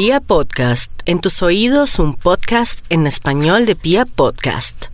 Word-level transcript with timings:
Pia 0.00 0.20
Podcast, 0.20 0.92
en 1.06 1.20
tus 1.20 1.42
oídos 1.42 1.98
un 1.98 2.14
podcast 2.14 2.86
en 2.88 3.08
español 3.08 3.66
de 3.66 3.74
Pia 3.74 4.06
Podcast. 4.06 4.84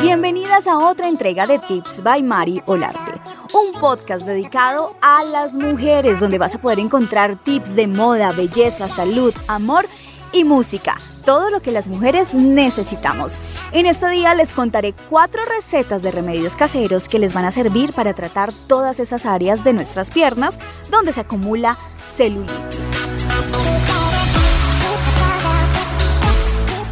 Bienvenidas 0.00 0.68
a 0.68 0.78
otra 0.78 1.08
entrega 1.08 1.48
de 1.48 1.58
Tips 1.58 2.04
by 2.04 2.22
Mari 2.22 2.62
Olarte, 2.66 3.20
un 3.52 3.80
podcast 3.80 4.24
dedicado 4.24 4.94
a 5.02 5.24
las 5.24 5.54
mujeres 5.54 6.20
donde 6.20 6.38
vas 6.38 6.54
a 6.54 6.60
poder 6.60 6.78
encontrar 6.78 7.36
tips 7.42 7.74
de 7.74 7.88
moda, 7.88 8.30
belleza, 8.30 8.86
salud, 8.86 9.34
amor 9.48 9.86
y 10.32 10.44
música, 10.44 10.96
todo 11.24 11.50
lo 11.50 11.60
que 11.60 11.72
las 11.72 11.88
mujeres 11.88 12.34
necesitamos. 12.34 13.38
En 13.72 13.86
este 13.86 14.08
día 14.08 14.34
les 14.34 14.52
contaré 14.52 14.94
cuatro 15.08 15.42
recetas 15.44 16.02
de 16.02 16.10
remedios 16.10 16.56
caseros 16.56 17.08
que 17.08 17.18
les 17.18 17.32
van 17.34 17.44
a 17.44 17.50
servir 17.50 17.92
para 17.92 18.14
tratar 18.14 18.52
todas 18.66 19.00
esas 19.00 19.26
áreas 19.26 19.64
de 19.64 19.72
nuestras 19.72 20.10
piernas 20.10 20.58
donde 20.90 21.12
se 21.12 21.20
acumula 21.20 21.76
celulitis. 22.16 22.78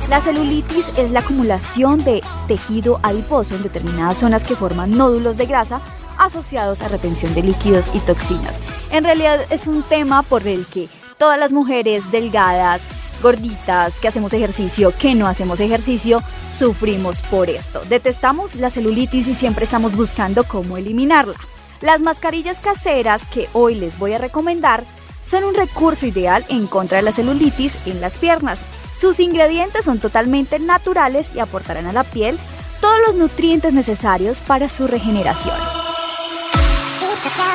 La 0.09 0.21
celulitis 0.21 0.93
es 0.97 1.11
la 1.11 1.21
acumulación 1.21 2.05
de 2.05 2.23
tejido 2.47 3.01
adiposo 3.03 3.57
en 3.57 3.63
determinadas 3.65 4.19
zonas 4.19 4.45
que 4.45 4.55
forman 4.55 4.97
nódulos 4.97 5.37
de 5.37 5.47
grasa 5.47 5.81
asociados 6.17 6.81
a 6.81 6.89
retención 6.89 7.35
de 7.35 7.43
líquidos 7.43 7.91
y 7.93 7.99
toxinas. 7.99 8.61
En 8.93 9.03
realidad 9.03 9.41
es 9.51 9.67
un 9.67 9.83
tema 9.83 10.23
por 10.23 10.47
el 10.47 10.65
que 10.67 10.89
todas 11.19 11.39
las 11.39 11.53
mujeres 11.53 12.13
delgadas, 12.13 12.83
gorditas, 13.23 13.99
que 14.01 14.09
hacemos 14.09 14.33
ejercicio, 14.33 14.93
que 14.99 15.15
no 15.15 15.27
hacemos 15.27 15.61
ejercicio, 15.61 16.23
sufrimos 16.51 17.23
por 17.23 17.51
esto. 17.51 17.83
Detestamos 17.89 18.55
la 18.55 18.71
celulitis 18.71 19.29
y 19.29 19.35
siempre 19.35 19.65
estamos 19.65 19.97
buscando 19.97 20.45
cómo 20.45 20.77
eliminarla. 20.77 21.37
Las 21.81 22.01
mascarillas 22.01 22.59
caseras 22.59 23.23
que 23.33 23.49
hoy 23.53 23.75
les 23.75 23.99
voy 23.99 24.15
a 24.15 24.19
recomendar 24.19 24.85
son 25.27 25.45
un 25.45 25.55
recurso 25.55 26.07
ideal 26.07 26.45
en 26.49 26.67
contra 26.67 26.99
de 26.99 27.03
la 27.03 27.13
celulitis 27.13 27.77
en 27.87 28.01
las 28.01 28.17
piernas. 28.17 28.65
Sus 28.99 29.21
ingredientes 29.21 29.85
son 29.85 29.99
totalmente 29.99 30.59
naturales 30.59 31.35
y 31.35 31.41
aportarán 31.41 31.87
a 31.87 31.93
la 31.93 32.05
piel 32.05 32.39
todos 32.81 32.99
los 33.07 33.17
nutrientes 33.17 33.73
necesarios 33.73 34.41
para 34.41 34.69
su 34.69 34.87
regeneración. 34.87 35.57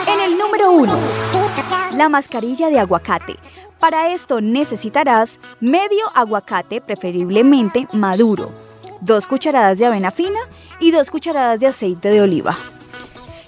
En 0.07 0.19
el 0.19 0.37
número 0.37 0.71
1, 0.71 0.99
la 2.01 2.09
mascarilla 2.09 2.71
de 2.71 2.79
aguacate. 2.79 3.35
Para 3.79 4.11
esto 4.11 4.41
necesitarás 4.41 5.37
medio 5.59 6.03
aguacate, 6.15 6.81
preferiblemente 6.81 7.87
maduro, 7.93 8.51
dos 9.01 9.27
cucharadas 9.27 9.77
de 9.77 9.85
avena 9.85 10.09
fina 10.09 10.39
y 10.79 10.89
dos 10.89 11.11
cucharadas 11.11 11.59
de 11.59 11.67
aceite 11.67 12.09
de 12.09 12.21
oliva. 12.21 12.57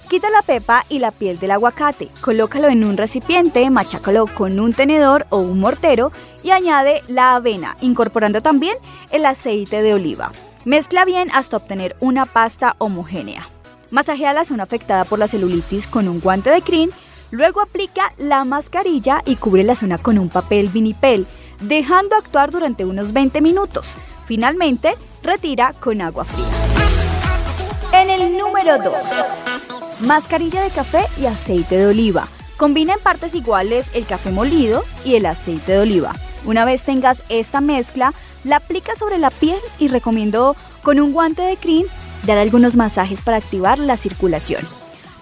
Quita 0.08 0.30
la 0.30 0.42
pepa 0.42 0.84
y 0.88 1.00
la 1.00 1.10
piel 1.10 1.40
del 1.40 1.50
aguacate, 1.50 2.10
colócalo 2.20 2.68
en 2.68 2.84
un 2.84 2.96
recipiente, 2.96 3.68
machácalo 3.70 4.28
con 4.28 4.60
un 4.60 4.72
tenedor 4.72 5.26
o 5.30 5.38
un 5.38 5.58
mortero 5.58 6.12
y 6.44 6.52
añade 6.52 7.02
la 7.08 7.34
avena, 7.34 7.76
incorporando 7.80 8.40
también 8.40 8.76
el 9.10 9.26
aceite 9.26 9.82
de 9.82 9.94
oliva. 9.94 10.30
Mezcla 10.64 11.04
bien 11.04 11.28
hasta 11.34 11.56
obtener 11.56 11.96
una 11.98 12.24
pasta 12.24 12.76
homogénea. 12.78 13.48
Masajea 13.90 14.32
la 14.32 14.44
zona 14.44 14.62
afectada 14.62 15.04
por 15.04 15.18
la 15.18 15.26
celulitis 15.26 15.88
con 15.88 16.06
un 16.06 16.20
guante 16.20 16.50
de 16.50 16.62
crin 16.62 16.90
Luego 17.34 17.60
aplica 17.60 18.12
la 18.16 18.44
mascarilla 18.44 19.20
y 19.26 19.34
cubre 19.34 19.64
la 19.64 19.74
zona 19.74 19.98
con 19.98 20.20
un 20.20 20.28
papel 20.28 20.68
vinipel, 20.68 21.26
dejando 21.60 22.14
actuar 22.14 22.52
durante 22.52 22.84
unos 22.84 23.12
20 23.12 23.40
minutos. 23.40 23.96
Finalmente, 24.24 24.94
retira 25.20 25.72
con 25.80 26.00
agua 26.00 26.24
fría. 26.24 26.46
En 27.92 28.08
el 28.08 28.38
número 28.38 28.78
2, 28.78 28.94
mascarilla 30.02 30.62
de 30.62 30.70
café 30.70 31.06
y 31.20 31.26
aceite 31.26 31.76
de 31.76 31.86
oliva. 31.86 32.28
Combina 32.56 32.94
en 32.94 33.00
partes 33.00 33.34
iguales 33.34 33.88
el 33.94 34.06
café 34.06 34.30
molido 34.30 34.84
y 35.04 35.16
el 35.16 35.26
aceite 35.26 35.72
de 35.72 35.80
oliva. 35.80 36.12
Una 36.44 36.64
vez 36.64 36.84
tengas 36.84 37.24
esta 37.30 37.60
mezcla, 37.60 38.14
la 38.44 38.58
aplica 38.58 38.94
sobre 38.94 39.18
la 39.18 39.30
piel 39.30 39.58
y 39.80 39.88
recomiendo 39.88 40.54
con 40.84 41.00
un 41.00 41.12
guante 41.12 41.42
de 41.42 41.56
crin 41.56 41.86
dar 42.26 42.38
algunos 42.38 42.76
masajes 42.76 43.22
para 43.22 43.38
activar 43.38 43.80
la 43.80 43.96
circulación. 43.96 44.64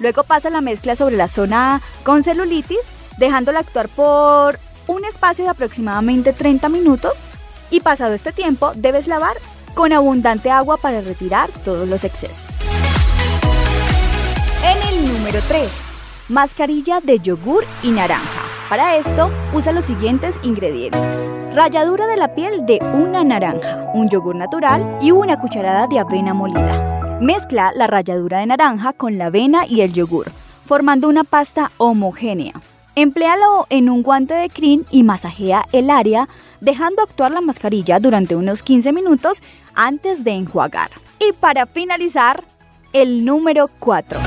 Luego 0.02 0.24
pasa 0.24 0.50
la 0.50 0.60
mezcla 0.60 0.96
sobre 0.96 1.16
la 1.16 1.28
zona 1.28 1.80
con 2.02 2.24
celulitis, 2.24 2.80
dejándola 3.18 3.60
actuar 3.60 3.88
por 3.88 4.58
un 4.88 5.04
espacio 5.04 5.44
de 5.44 5.50
aproximadamente 5.50 6.32
30 6.32 6.68
minutos 6.68 7.22
y 7.70 7.80
pasado 7.80 8.12
este 8.12 8.32
tiempo 8.32 8.72
debes 8.74 9.06
lavar 9.06 9.36
con 9.74 9.92
abundante 9.92 10.50
agua 10.50 10.76
para 10.76 11.00
retirar 11.02 11.50
todos 11.64 11.88
los 11.88 12.02
excesos. 12.02 12.48
En 14.64 14.88
el 14.88 15.12
número 15.12 15.38
3, 15.46 15.70
mascarilla 16.28 17.00
de 17.00 17.20
yogur 17.20 17.64
y 17.84 17.92
naranja. 17.92 18.42
Para 18.68 18.96
esto, 18.96 19.30
usa 19.54 19.70
los 19.70 19.84
siguientes 19.84 20.34
ingredientes. 20.42 21.32
Ralladura 21.54 22.06
de 22.08 22.16
la 22.16 22.34
piel 22.34 22.66
de 22.66 22.80
una 22.92 23.22
naranja, 23.22 23.88
un 23.94 24.08
yogur 24.08 24.34
natural 24.34 24.98
y 25.00 25.12
una 25.12 25.38
cucharada 25.38 25.86
de 25.86 26.00
avena 26.00 26.34
molida. 26.34 27.01
Mezcla 27.22 27.70
la 27.76 27.86
ralladura 27.86 28.40
de 28.40 28.46
naranja 28.46 28.92
con 28.92 29.16
la 29.16 29.26
avena 29.26 29.64
y 29.64 29.82
el 29.82 29.92
yogur, 29.92 30.26
formando 30.66 31.08
una 31.08 31.22
pasta 31.22 31.70
homogénea. 31.76 32.54
Empléalo 32.96 33.68
en 33.70 33.88
un 33.88 34.02
guante 34.02 34.34
de 34.34 34.50
crin 34.50 34.84
y 34.90 35.04
masajea 35.04 35.64
el 35.70 35.88
área, 35.88 36.28
dejando 36.60 37.00
actuar 37.00 37.30
la 37.30 37.40
mascarilla 37.40 38.00
durante 38.00 38.34
unos 38.34 38.64
15 38.64 38.92
minutos 38.92 39.40
antes 39.76 40.24
de 40.24 40.32
enjuagar. 40.32 40.90
Y 41.20 41.32
para 41.32 41.66
finalizar, 41.66 42.42
el 42.92 43.24
número 43.24 43.70
4, 43.78 44.18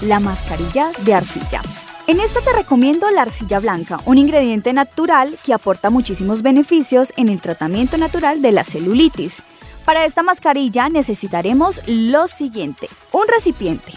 la 0.00 0.18
mascarilla 0.18 0.92
de 1.04 1.12
arcilla. 1.12 1.60
En 2.06 2.20
esta 2.20 2.40
te 2.40 2.52
recomiendo 2.54 3.10
la 3.10 3.22
arcilla 3.22 3.60
blanca, 3.60 4.00
un 4.06 4.16
ingrediente 4.16 4.72
natural 4.72 5.36
que 5.44 5.52
aporta 5.52 5.90
muchísimos 5.90 6.40
beneficios 6.40 7.12
en 7.18 7.28
el 7.28 7.42
tratamiento 7.42 7.98
natural 7.98 8.40
de 8.40 8.52
la 8.52 8.64
celulitis. 8.64 9.42
Para 9.86 10.04
esta 10.04 10.24
mascarilla 10.24 10.88
necesitaremos 10.88 11.80
lo 11.86 12.26
siguiente. 12.26 12.88
Un 13.12 13.28
recipiente, 13.28 13.92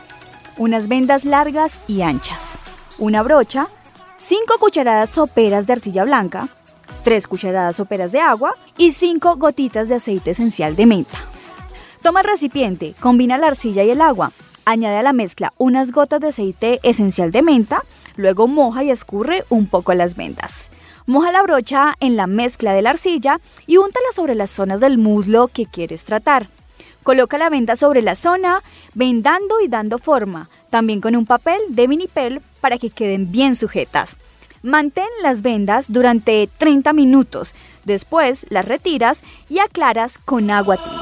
unas 0.55 0.87
vendas 0.87 1.25
largas 1.25 1.81
y 1.87 2.03
anchas, 2.03 2.59
una 2.99 3.23
brocha, 3.23 3.67
5 4.17 4.59
cucharadas 4.59 5.09
soperas 5.09 5.65
de 5.65 5.73
arcilla 5.73 6.03
blanca, 6.03 6.47
3 7.03 7.27
cucharadas 7.27 7.77
soperas 7.77 8.11
de 8.11 8.19
agua 8.19 8.53
y 8.77 8.91
5 8.91 9.37
gotitas 9.37 9.89
de 9.89 9.95
aceite 9.95 10.29
esencial 10.29 10.75
de 10.75 10.85
menta. 10.85 11.17
Toma 12.03 12.19
el 12.21 12.27
recipiente, 12.27 12.93
combina 12.99 13.39
la 13.39 13.47
arcilla 13.47 13.83
y 13.83 13.89
el 13.89 14.01
agua, 14.01 14.31
añade 14.65 14.97
a 14.97 15.01
la 15.01 15.11
mezcla 15.11 15.53
unas 15.57 15.91
gotas 15.91 16.21
de 16.21 16.27
aceite 16.27 16.79
esencial 16.83 17.31
de 17.31 17.41
menta, 17.41 17.83
luego 18.15 18.47
moja 18.47 18.83
y 18.83 18.91
escurre 18.91 19.43
un 19.49 19.65
poco 19.65 19.95
las 19.95 20.15
vendas. 20.15 20.69
Moja 21.09 21.31
la 21.31 21.41
brocha 21.41 21.95
en 22.01 22.15
la 22.15 22.27
mezcla 22.27 22.71
de 22.71 22.83
la 22.83 22.91
arcilla 22.91 23.39
y 23.65 23.77
úntala 23.77 24.05
sobre 24.13 24.35
las 24.35 24.51
zonas 24.51 24.79
del 24.79 24.99
muslo 24.99 25.47
que 25.47 25.65
quieres 25.65 26.03
tratar. 26.03 26.49
Coloca 27.01 27.39
la 27.39 27.49
venda 27.49 27.75
sobre 27.75 28.03
la 28.03 28.13
zona, 28.13 28.61
vendando 28.93 29.59
y 29.59 29.67
dando 29.67 29.97
forma, 29.97 30.49
también 30.69 31.01
con 31.01 31.15
un 31.15 31.25
papel 31.25 31.59
de 31.69 31.87
vinipel 31.87 32.43
para 32.61 32.77
que 32.77 32.91
queden 32.91 33.31
bien 33.31 33.55
sujetas. 33.55 34.17
Mantén 34.61 35.07
las 35.23 35.41
vendas 35.41 35.91
durante 35.91 36.47
30 36.59 36.93
minutos, 36.93 37.55
después 37.85 38.45
las 38.49 38.67
retiras 38.67 39.23
y 39.49 39.57
aclaras 39.57 40.19
con 40.19 40.51
agua 40.51 40.77
tibia. 40.77 40.98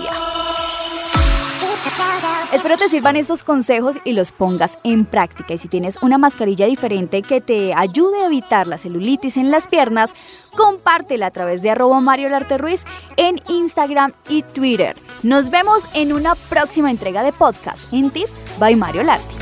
Espero 2.57 2.75
te 2.75 2.89
sirvan 2.89 3.15
estos 3.15 3.43
consejos 3.43 3.99
y 4.03 4.13
los 4.13 4.31
pongas 4.31 4.79
en 4.83 5.05
práctica. 5.05 5.53
Y 5.53 5.59
si 5.59 5.67
tienes 5.67 6.01
una 6.01 6.17
mascarilla 6.17 6.65
diferente 6.65 7.21
que 7.21 7.39
te 7.39 7.71
ayude 7.75 8.23
a 8.23 8.25
evitar 8.25 8.65
la 8.65 8.79
celulitis 8.79 9.37
en 9.37 9.51
las 9.51 9.67
piernas, 9.67 10.15
compártela 10.55 11.27
a 11.27 11.31
través 11.31 11.61
de 11.61 11.69
arroba 11.69 12.01
Mario 12.01 12.29
Larte 12.29 12.57
Ruiz 12.57 12.83
en 13.15 13.39
Instagram 13.47 14.13
y 14.27 14.41
Twitter. 14.41 14.95
Nos 15.21 15.51
vemos 15.51 15.83
en 15.93 16.11
una 16.13 16.33
próxima 16.33 16.89
entrega 16.89 17.21
de 17.21 17.31
podcast 17.31 17.93
en 17.93 18.09
Tips 18.09 18.47
by 18.57 18.75
Mario 18.75 19.03
Larte. 19.03 19.36